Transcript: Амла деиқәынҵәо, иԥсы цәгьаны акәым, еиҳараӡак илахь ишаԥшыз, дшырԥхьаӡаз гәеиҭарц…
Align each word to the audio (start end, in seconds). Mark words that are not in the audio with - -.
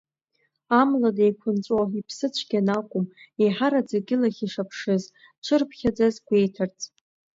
Амла 0.79 1.09
деиқәынҵәо, 1.17 1.77
иԥсы 1.99 2.27
цәгьаны 2.33 2.73
акәым, 2.79 3.05
еиҳараӡак 3.41 4.07
илахь 4.13 4.41
ишаԥшыз, 4.45 5.03
дшырԥхьаӡаз 5.41 6.15
гәеиҭарц… 6.25 6.79